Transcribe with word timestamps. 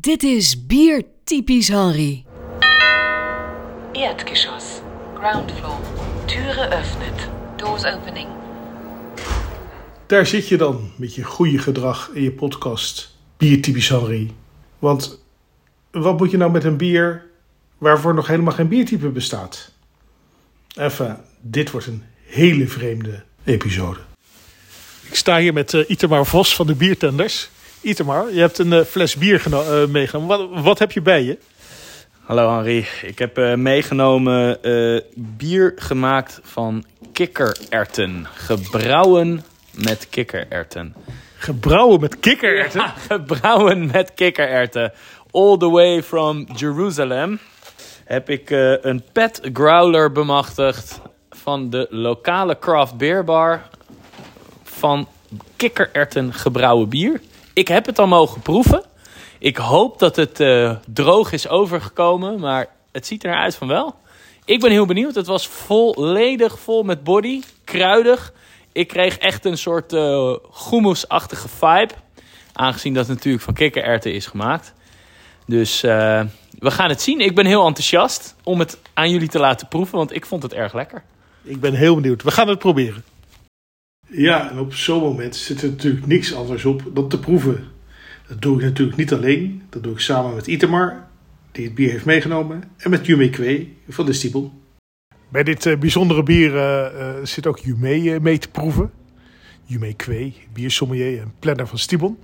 Dit 0.00 0.22
is 0.22 0.66
Bier 0.66 1.02
Typisch 1.24 1.68
Henry. 1.68 2.24
Erdgeschoss. 3.92 4.64
Ground 5.14 5.52
floor. 5.52 5.78
Türe 6.24 6.68
öffnet. 6.70 7.28
Doosopening. 7.56 8.28
Daar 10.06 10.26
zit 10.26 10.48
je 10.48 10.56
dan 10.56 10.90
met 10.96 11.14
je 11.14 11.22
goede 11.22 11.58
gedrag 11.58 12.10
in 12.14 12.22
je 12.22 12.32
podcast 12.32 13.16
Bier 13.36 13.62
Typisch 13.62 13.88
Henry. 13.88 14.30
Want 14.78 15.20
wat 15.90 16.18
moet 16.18 16.30
je 16.30 16.36
nou 16.36 16.50
met 16.50 16.64
een 16.64 16.76
bier 16.76 17.26
waarvoor 17.78 18.14
nog 18.14 18.26
helemaal 18.26 18.54
geen 18.54 18.68
biertype 18.68 19.08
bestaat? 19.08 19.72
Even, 20.76 21.24
dit 21.40 21.70
wordt 21.70 21.86
een 21.86 22.02
hele 22.22 22.66
vreemde 22.66 23.22
episode. 23.44 24.00
Ik 25.02 25.14
sta 25.14 25.38
hier 25.38 25.52
met 25.52 25.72
uh, 25.72 25.90
Itemar 25.90 26.26
Vos 26.26 26.54
van 26.54 26.66
de 26.66 26.74
Biertenders. 26.74 27.50
Itemar, 27.80 28.32
je 28.32 28.40
hebt 28.40 28.58
een 28.58 28.72
uh, 28.72 28.80
fles 28.80 29.16
bier 29.16 29.42
uh, 29.50 29.86
meegenomen. 29.86 30.38
Wat, 30.38 30.62
wat, 30.62 30.78
heb 30.78 30.92
je 30.92 31.02
bij 31.02 31.22
je? 31.22 31.38
Hallo 32.24 32.54
Henri, 32.54 32.86
ik 33.02 33.18
heb 33.18 33.56
meegenomen 33.56 34.58
bier 35.14 35.72
gemaakt 35.76 36.40
van 36.42 36.84
kikkererwten. 37.12 38.26
Gebrouwen 38.34 39.44
met 39.70 40.06
kikkererwten. 40.10 40.94
Gebrouwen 41.36 42.00
met 42.00 42.20
kikkererwten? 42.20 42.80
Ja, 42.80 42.94
gebrouwen 43.08 43.90
met 43.92 44.14
kikkererwten. 44.14 44.92
All 45.30 45.56
the 45.56 45.70
way 45.70 46.02
from 46.02 46.46
Jerusalem 46.56 47.38
heb 48.04 48.30
ik 48.30 48.50
een 48.80 49.02
pet 49.12 49.40
growler 49.52 50.12
bemachtigd 50.12 51.00
van 51.30 51.70
de 51.70 51.86
lokale 51.90 52.58
craft 52.58 52.96
beer 52.96 53.24
bar 53.24 53.68
van 54.62 55.08
kikkererwten 55.56 56.32
gebrouwen 56.32 56.88
bier. 56.88 57.20
Ik 57.58 57.68
heb 57.68 57.86
het 57.86 57.98
al 57.98 58.06
mogen 58.06 58.40
proeven. 58.40 58.84
Ik 59.38 59.56
hoop 59.56 59.98
dat 59.98 60.16
het 60.16 60.40
uh, 60.40 60.76
droog 60.86 61.32
is 61.32 61.48
overgekomen, 61.48 62.40
maar 62.40 62.66
het 62.92 63.06
ziet 63.06 63.24
er 63.24 63.34
uit 63.34 63.54
van 63.54 63.68
wel. 63.68 63.94
Ik 64.44 64.60
ben 64.60 64.70
heel 64.70 64.86
benieuwd. 64.86 65.14
Het 65.14 65.26
was 65.26 65.48
volledig 65.48 66.58
vol 66.58 66.82
met 66.82 67.04
body, 67.04 67.42
kruidig. 67.64 68.32
Ik 68.72 68.88
kreeg 68.88 69.18
echt 69.18 69.44
een 69.44 69.58
soort 69.58 69.92
uh, 69.92 70.34
vibe. 71.58 71.94
Aangezien 72.52 72.94
dat 72.94 73.08
natuurlijk 73.08 73.44
van 73.44 73.54
kikkererwten 73.54 74.12
is 74.12 74.26
gemaakt. 74.26 74.72
Dus 75.46 75.84
uh, 75.84 76.22
we 76.58 76.70
gaan 76.70 76.88
het 76.88 77.02
zien. 77.02 77.20
Ik 77.20 77.34
ben 77.34 77.46
heel 77.46 77.66
enthousiast 77.66 78.36
om 78.42 78.58
het 78.58 78.78
aan 78.94 79.10
jullie 79.10 79.28
te 79.28 79.38
laten 79.38 79.68
proeven, 79.68 79.98
want 79.98 80.14
ik 80.14 80.26
vond 80.26 80.42
het 80.42 80.52
erg 80.52 80.74
lekker. 80.74 81.02
Ik 81.42 81.60
ben 81.60 81.74
heel 81.74 81.94
benieuwd. 81.94 82.22
We 82.22 82.30
gaan 82.30 82.48
het 82.48 82.58
proberen. 82.58 83.04
Ja, 84.10 84.50
en 84.50 84.58
op 84.58 84.74
zo'n 84.74 85.02
moment 85.02 85.36
zit 85.36 85.62
er 85.62 85.68
natuurlijk 85.68 86.06
niks 86.06 86.34
anders 86.34 86.64
op 86.64 86.82
dan 86.94 87.08
te 87.08 87.18
proeven. 87.18 87.64
Dat 88.28 88.42
doe 88.42 88.56
ik 88.56 88.62
natuurlijk 88.62 88.96
niet 88.96 89.12
alleen. 89.12 89.62
Dat 89.68 89.82
doe 89.82 89.92
ik 89.92 89.98
samen 89.98 90.34
met 90.34 90.46
Itemar, 90.46 91.08
die 91.52 91.64
het 91.64 91.74
bier 91.74 91.90
heeft 91.90 92.04
meegenomen. 92.04 92.62
En 92.76 92.90
met 92.90 93.06
Jume 93.06 93.30
Kwee 93.30 93.76
van 93.88 94.06
de 94.06 94.12
Stiebel. 94.12 94.52
Bij 95.28 95.42
dit 95.42 95.66
uh, 95.66 95.78
bijzondere 95.78 96.22
bier 96.22 96.54
uh, 96.54 96.86
uh, 96.94 97.24
zit 97.24 97.46
ook 97.46 97.58
Jume 97.58 98.20
mee 98.20 98.38
te 98.38 98.50
proeven. 98.50 98.90
Jume 99.64 99.94
Kwee, 99.94 100.34
biersommelier 100.52 101.20
en 101.20 101.34
planner 101.38 101.66
van 101.66 101.78
Stiebel. 101.78 102.18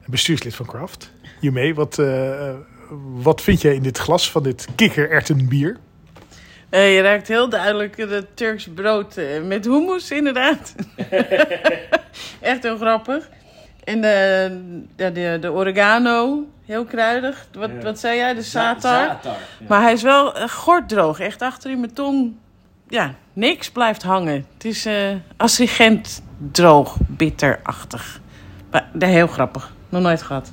En 0.00 0.10
bestuurslid 0.10 0.54
van 0.54 0.66
Craft. 0.66 1.12
Jume, 1.40 1.74
wat, 1.74 2.02
wat 3.14 3.42
vind 3.42 3.60
jij 3.60 3.74
in 3.74 3.82
dit 3.82 3.98
glas 3.98 4.30
van 4.30 4.42
dit 4.42 4.66
kikkererwtenbier? 4.74 5.78
Uh, 6.70 6.94
je 6.94 7.00
ruikt 7.00 7.28
heel 7.28 7.48
duidelijk 7.48 7.96
het 7.96 8.36
Turks 8.36 8.68
brood 8.74 9.18
uh, 9.18 9.42
met 9.42 9.64
hummus, 9.64 10.10
inderdaad. 10.10 10.74
Echt 12.40 12.62
heel 12.62 12.76
grappig. 12.76 13.28
En 13.84 14.00
de, 14.00 14.84
de, 14.96 15.12
de, 15.12 15.38
de 15.40 15.52
oregano, 15.52 16.46
heel 16.64 16.84
kruidig. 16.84 17.46
Wat, 17.52 17.70
ja. 17.70 17.82
wat 17.82 17.98
zei 17.98 18.16
jij? 18.16 18.34
De 18.34 18.42
satar. 18.42 19.06
Zatar, 19.06 19.32
ja. 19.58 19.66
Maar 19.68 19.82
hij 19.82 19.92
is 19.92 20.02
wel 20.02 20.36
uh, 20.36 20.48
gorddroog. 20.48 21.20
Echt 21.20 21.42
achter 21.42 21.70
in 21.70 21.80
mijn 21.80 21.92
tong. 21.92 22.32
Ja, 22.88 23.14
niks 23.32 23.70
blijft 23.70 24.02
hangen. 24.02 24.46
Het 24.54 24.64
is 24.64 24.88
astringent 25.36 26.22
droog, 26.52 26.96
bitterachtig. 27.08 28.20
Maar 28.70 28.88
heel 28.98 29.26
grappig. 29.26 29.72
Nog 29.88 30.02
nooit 30.02 30.22
gehad. 30.22 30.52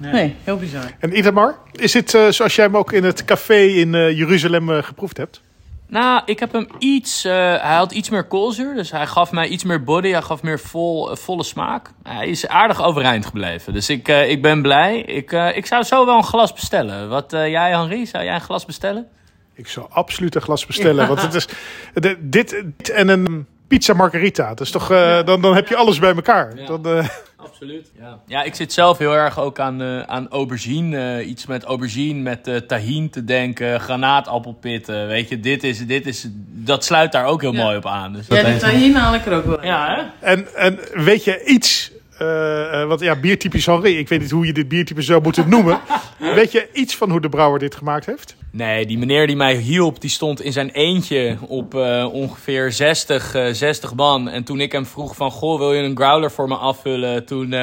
Nee, 0.00 0.12
nee 0.12 0.34
heel 0.44 0.56
bizar. 0.56 0.90
En 0.98 1.18
Itamar, 1.18 1.54
is 1.72 1.92
dit 1.92 2.14
uh, 2.14 2.28
zoals 2.28 2.54
jij 2.54 2.64
hem 2.64 2.76
ook 2.76 2.92
in 2.92 3.04
het 3.04 3.24
café 3.24 3.58
in 3.58 3.94
uh, 3.94 4.18
Jeruzalem 4.18 4.70
uh, 4.70 4.82
geproefd 4.82 5.16
hebt? 5.16 5.40
Nou, 5.88 6.22
ik 6.24 6.38
heb 6.38 6.52
hem 6.52 6.68
iets... 6.78 7.22
hij 7.22 7.74
had 7.76 7.92
iets 7.92 8.10
meer 8.10 8.24
koolzuur, 8.24 8.74
dus 8.74 8.90
hij 8.90 9.06
gaf 9.06 9.32
mij 9.32 9.46
iets 9.48 9.64
meer 9.64 9.84
body. 9.84 10.10
Hij 10.10 10.22
gaf 10.22 10.42
meer 10.42 10.60
vol, 10.60 11.16
volle 11.16 11.42
smaak. 11.44 11.90
Hij 12.02 12.28
is 12.28 12.48
aardig 12.48 12.82
overeind 12.82 13.26
gebleven, 13.26 13.72
dus 13.72 13.90
ik, 13.90 14.08
ik 14.08 14.42
ben 14.42 14.62
blij. 14.62 14.98
Ik, 14.98 15.32
ik 15.32 15.66
zou 15.66 15.82
zo 15.82 16.06
wel 16.06 16.16
een 16.16 16.24
glas 16.24 16.52
bestellen. 16.52 17.08
Wat 17.08 17.30
jij, 17.30 17.70
Henri, 17.70 18.06
zou 18.06 18.24
jij 18.24 18.34
een 18.34 18.40
glas 18.40 18.64
bestellen? 18.64 19.06
Ik 19.54 19.68
zou 19.68 19.86
absoluut 19.90 20.34
een 20.34 20.40
glas 20.40 20.66
bestellen, 20.66 21.02
ja. 21.02 21.06
want 21.08 21.22
het 21.22 21.34
is 21.34 21.48
de, 21.94 22.16
dit, 22.20 22.62
dit 22.76 22.90
en 22.90 23.08
een 23.08 23.46
pizza 23.68 23.94
margarita. 23.94 24.54
Dus 24.54 24.70
toch, 24.70 24.88
ja. 24.88 25.22
dan, 25.22 25.40
dan 25.40 25.54
heb 25.54 25.68
je 25.68 25.76
alles 25.76 25.98
bij 25.98 26.14
elkaar. 26.14 26.56
Ja. 26.56 26.76
Dan, 26.76 27.08
Absoluut. 27.46 27.90
Ja. 27.98 28.18
ja, 28.26 28.42
ik 28.42 28.54
zit 28.54 28.72
zelf 28.72 28.98
heel 28.98 29.14
erg 29.14 29.38
ook 29.38 29.58
aan, 29.58 29.82
uh, 29.82 30.00
aan 30.02 30.28
aubergine. 30.28 31.20
Uh, 31.20 31.28
iets 31.28 31.46
met 31.46 31.64
aubergine, 31.64 32.20
met 32.20 32.48
uh, 32.48 32.56
tahin 32.56 33.10
te 33.10 33.24
denken, 33.24 33.80
granaatappelpitten. 33.80 35.06
Weet 35.06 35.28
je, 35.28 35.40
dit 35.40 35.64
is, 35.64 35.86
dit 35.86 36.06
is, 36.06 36.26
dat 36.52 36.84
sluit 36.84 37.12
daar 37.12 37.24
ook 37.24 37.40
heel 37.40 37.52
ja. 37.52 37.62
mooi 37.62 37.76
op 37.76 37.86
aan. 37.86 38.12
Dus 38.12 38.26
ja, 38.26 38.42
de 38.42 38.56
tahin 38.56 38.94
haal 38.94 39.14
ik 39.14 39.26
er 39.26 39.32
ook 39.32 39.44
wel 39.44 39.64
Ja, 39.64 39.94
hè? 39.94 40.26
En, 40.26 40.54
en 40.54 40.78
weet 40.92 41.24
je 41.24 41.44
iets... 41.44 41.94
Uh, 42.22 42.84
want 42.84 43.00
ja, 43.00 43.16
biertypisch 43.16 43.66
Henri. 43.66 43.98
Ik 43.98 44.08
weet 44.08 44.20
niet 44.20 44.30
hoe 44.30 44.46
je 44.46 44.52
dit 44.52 44.68
biertype 44.68 45.02
zou 45.02 45.22
moeten 45.22 45.48
noemen. 45.48 45.80
weet 46.34 46.52
je 46.52 46.68
iets 46.72 46.96
van 46.96 47.10
hoe 47.10 47.20
de 47.20 47.28
brouwer 47.28 47.58
dit 47.58 47.74
gemaakt 47.74 48.06
heeft? 48.06 48.36
Nee, 48.50 48.86
die 48.86 48.98
meneer 48.98 49.26
die 49.26 49.36
mij 49.36 49.56
hielp, 49.56 50.00
die 50.00 50.10
stond 50.10 50.40
in 50.40 50.52
zijn 50.52 50.70
eentje 50.70 51.36
op 51.48 51.74
uh, 51.74 52.08
ongeveer 52.12 52.72
60, 52.72 53.34
uh, 53.34 53.46
60 53.52 53.94
man. 53.94 54.28
En 54.28 54.44
toen 54.44 54.60
ik 54.60 54.72
hem 54.72 54.86
vroeg 54.86 55.16
van, 55.16 55.30
goh, 55.30 55.58
wil 55.58 55.72
je 55.72 55.82
een 55.82 55.96
growler 55.96 56.30
voor 56.30 56.48
me 56.48 56.56
afvullen? 56.56 57.26
Toen 57.26 57.54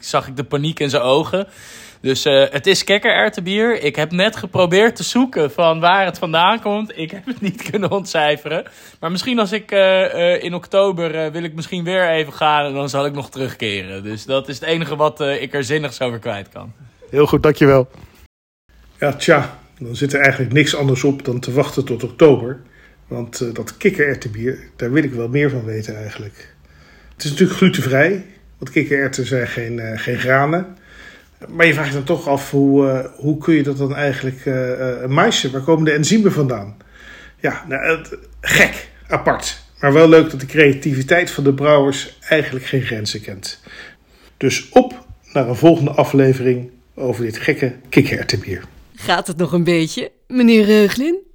zag 0.00 0.26
ik 0.26 0.36
de 0.36 0.44
paniek 0.44 0.80
in 0.80 0.90
zijn 0.90 1.02
ogen. 1.02 1.46
Dus 2.00 2.24
het 2.24 2.66
is 2.66 2.84
kekkererwtenbier. 2.84 3.82
Ik 3.82 3.96
heb 3.96 4.10
net 4.10 4.36
geprobeerd 4.36 4.96
te 4.96 5.02
zoeken 5.02 5.50
van 5.50 5.80
waar 5.80 6.04
het 6.04 6.18
vandaan 6.18 6.60
komt. 6.60 6.98
Ik 6.98 7.10
heb 7.10 7.26
het 7.26 7.40
niet 7.50 7.70
kunnen 7.70 7.90
ontcijferen. 7.90 8.64
Maar 9.00 9.10
misschien 9.10 9.38
als 9.38 9.52
ik 9.52 9.70
in 10.40 10.54
oktober 10.54 11.32
wil 11.32 11.42
ik 11.42 11.54
misschien 11.54 11.84
weer 11.84 12.08
even 12.08 12.32
gaan 12.32 12.66
en 12.66 12.74
dan 12.74 12.88
zal 12.88 13.06
ik 13.06 13.12
nog 13.12 13.30
terugkeren. 13.30 14.02
Dus 14.02 14.24
dat 14.24 14.48
is 14.48 14.54
het 14.54 14.68
enige 14.68 14.96
wat 14.96 15.20
ik 15.20 15.54
er 15.54 15.64
zinnigs 15.64 16.00
over 16.00 16.18
kwijt 16.18 16.48
kan. 16.48 16.72
Heel 17.10 17.26
goed, 17.26 17.42
dankjewel. 17.42 17.88
Ja, 18.98 19.12
tja. 19.12 19.58
Dan 19.78 19.96
zit 19.96 20.12
er 20.12 20.20
eigenlijk 20.20 20.52
niks 20.52 20.76
anders 20.76 21.04
op 21.04 21.24
dan 21.24 21.40
te 21.40 21.52
wachten 21.52 21.84
tot 21.84 22.04
oktober. 22.04 22.60
Want 23.08 23.40
uh, 23.40 23.54
dat 23.54 23.76
kikkererwtenbier, 23.76 24.58
daar 24.76 24.92
wil 24.92 25.02
ik 25.02 25.12
wel 25.12 25.28
meer 25.28 25.50
van 25.50 25.64
weten 25.64 25.96
eigenlijk. 25.96 26.54
Het 27.12 27.24
is 27.24 27.30
natuurlijk 27.30 27.58
glutenvrij, 27.58 28.24
want 28.58 28.70
kikkererwten 28.70 29.26
zijn 29.26 29.46
geen, 29.46 29.78
uh, 29.78 29.98
geen 29.98 30.18
granen. 30.18 30.76
Maar 31.48 31.66
je 31.66 31.74
vraagt 31.74 31.92
dan 31.92 32.04
toch 32.04 32.28
af, 32.28 32.50
hoe, 32.50 32.86
uh, 32.86 33.04
hoe 33.16 33.38
kun 33.38 33.54
je 33.54 33.62
dat 33.62 33.76
dan 33.76 33.94
eigenlijk 33.94 34.44
uh, 34.44 35.06
maïsen? 35.06 35.52
Waar 35.52 35.60
komen 35.60 35.84
de 35.84 35.92
enzymen 35.92 36.32
vandaan? 36.32 36.76
Ja, 37.40 37.64
nou, 37.68 38.04
gek, 38.40 38.88
apart. 39.08 39.62
Maar 39.80 39.92
wel 39.92 40.08
leuk 40.08 40.30
dat 40.30 40.40
de 40.40 40.46
creativiteit 40.46 41.30
van 41.30 41.44
de 41.44 41.54
brouwers 41.54 42.18
eigenlijk 42.28 42.64
geen 42.64 42.82
grenzen 42.82 43.20
kent. 43.20 43.60
Dus 44.36 44.68
op 44.68 45.06
naar 45.32 45.48
een 45.48 45.56
volgende 45.56 45.90
aflevering 45.90 46.70
over 46.94 47.24
dit 47.24 47.38
gekke 47.38 47.72
kikkererwtenbier. 47.88 48.62
Gaat 48.94 49.26
het 49.26 49.36
nog 49.36 49.52
een 49.52 49.64
beetje, 49.64 50.10
meneer 50.26 50.64
Reuglin? 50.64 51.28